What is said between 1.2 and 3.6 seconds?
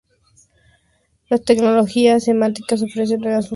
Las tecnologías semánticas ofrecen nuevas funciones.